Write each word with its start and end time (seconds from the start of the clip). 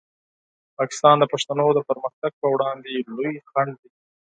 پاکستان 0.77 1.15
د 1.19 1.23
پښتنو 1.33 1.67
د 1.73 1.79
پرمختګ 1.89 2.31
په 2.41 2.47
وړاندې 2.53 2.91
لوی 3.15 3.33
خنډ 3.49 3.73
دی. 3.83 3.89